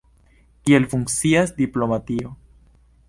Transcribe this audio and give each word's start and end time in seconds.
Kiel 0.69 0.87
funkcias 0.93 1.53
diplomatio. 1.61 2.33